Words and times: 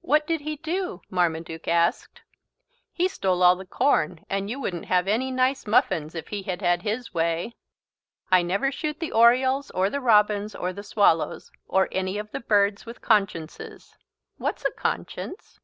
"What 0.00 0.26
did 0.26 0.40
he 0.40 0.56
do?" 0.56 1.02
Marmaduke 1.10 1.68
asked. 1.68 2.22
"He 2.94 3.08
stole 3.08 3.42
all 3.42 3.56
the 3.56 3.66
corn 3.66 4.24
and 4.30 4.48
you 4.48 4.58
wouldn't 4.58 4.86
have 4.86 5.06
any 5.06 5.30
nice 5.30 5.66
muffins 5.66 6.14
if 6.14 6.28
he 6.28 6.44
had 6.44 6.62
had 6.62 6.80
his 6.80 7.12
way. 7.12 7.56
I 8.30 8.40
never 8.40 8.72
shoot 8.72 9.00
the 9.00 9.12
orioles 9.12 9.70
or 9.72 9.90
the 9.90 10.00
robins 10.00 10.54
or 10.54 10.72
the 10.72 10.82
swallows 10.82 11.50
or 11.68 11.88
any 11.92 12.16
of 12.16 12.30
the 12.32 12.40
birds 12.40 12.86
with 12.86 13.02
consciences." 13.02 13.98
"What 14.38 14.56
is 14.56 14.64
a 14.64 14.70
conscience?" 14.70 15.60